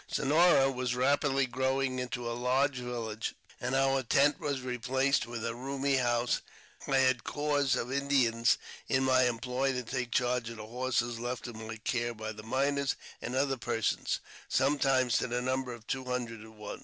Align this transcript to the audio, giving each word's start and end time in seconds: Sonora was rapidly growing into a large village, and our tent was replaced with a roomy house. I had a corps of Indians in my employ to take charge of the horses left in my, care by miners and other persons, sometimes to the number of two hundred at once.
Sonora 0.07 0.71
was 0.71 0.95
rapidly 0.95 1.45
growing 1.45 1.99
into 1.99 2.27
a 2.27 2.33
large 2.33 2.77
village, 2.77 3.35
and 3.59 3.75
our 3.75 4.01
tent 4.01 4.39
was 4.39 4.61
replaced 4.61 5.27
with 5.27 5.45
a 5.45 5.53
roomy 5.53 5.97
house. 5.97 6.41
I 6.87 6.97
had 6.97 7.17
a 7.17 7.21
corps 7.21 7.75
of 7.75 7.91
Indians 7.91 8.57
in 8.89 9.03
my 9.03 9.25
employ 9.27 9.73
to 9.73 9.83
take 9.83 10.09
charge 10.09 10.49
of 10.49 10.57
the 10.57 10.65
horses 10.65 11.19
left 11.19 11.45
in 11.45 11.67
my, 11.67 11.75
care 11.75 12.15
by 12.15 12.31
miners 12.31 12.95
and 13.21 13.35
other 13.35 13.57
persons, 13.57 14.21
sometimes 14.49 15.19
to 15.19 15.27
the 15.27 15.39
number 15.39 15.71
of 15.71 15.85
two 15.85 16.05
hundred 16.05 16.41
at 16.41 16.47
once. 16.49 16.79